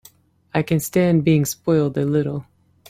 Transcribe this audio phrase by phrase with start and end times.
[0.51, 2.47] I can stand being spoiled a little.